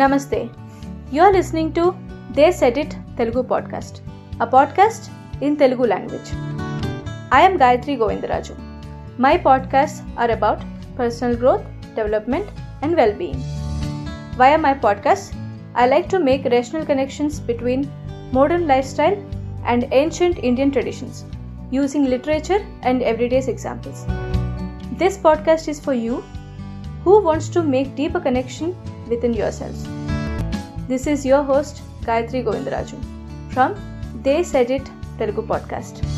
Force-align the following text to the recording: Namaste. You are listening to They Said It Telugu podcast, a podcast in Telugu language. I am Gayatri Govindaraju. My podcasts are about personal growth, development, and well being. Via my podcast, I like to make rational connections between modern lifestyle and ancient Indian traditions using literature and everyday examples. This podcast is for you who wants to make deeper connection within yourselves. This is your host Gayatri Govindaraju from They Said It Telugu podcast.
Namaste. 0.00 0.40
You 1.10 1.22
are 1.22 1.32
listening 1.32 1.68
to 1.76 1.84
They 2.36 2.48
Said 2.58 2.76
It 2.82 2.92
Telugu 3.18 3.42
podcast, 3.52 3.94
a 4.44 4.46
podcast 4.54 5.04
in 5.46 5.52
Telugu 5.60 5.86
language. 5.92 6.28
I 7.38 7.40
am 7.46 7.54
Gayatri 7.62 7.94
Govindaraju. 8.02 8.54
My 9.24 9.32
podcasts 9.46 9.98
are 10.22 10.30
about 10.36 10.60
personal 10.98 11.34
growth, 11.40 11.64
development, 11.96 12.46
and 12.82 12.94
well 13.00 13.14
being. 13.22 13.40
Via 14.40 14.58
my 14.66 14.74
podcast, 14.84 15.26
I 15.74 15.86
like 15.94 16.08
to 16.14 16.20
make 16.28 16.52
rational 16.56 16.84
connections 16.90 17.40
between 17.50 17.82
modern 18.38 18.66
lifestyle 18.72 19.18
and 19.72 19.88
ancient 20.02 20.38
Indian 20.50 20.70
traditions 20.76 21.24
using 21.80 22.04
literature 22.14 22.60
and 22.82 23.02
everyday 23.12 23.42
examples. 23.54 24.00
This 25.02 25.18
podcast 25.26 25.66
is 25.74 25.80
for 25.88 25.96
you 26.06 26.22
who 27.06 27.16
wants 27.30 27.48
to 27.56 27.62
make 27.74 27.98
deeper 28.02 28.22
connection 28.28 28.70
within 29.08 29.34
yourselves. 29.34 29.86
This 30.88 31.06
is 31.06 31.26
your 31.26 31.42
host 31.42 31.82
Gayatri 32.06 32.44
Govindaraju 32.44 32.98
from 33.54 33.74
They 34.22 34.42
Said 34.42 34.70
It 34.70 34.86
Telugu 35.18 35.42
podcast. 35.52 36.17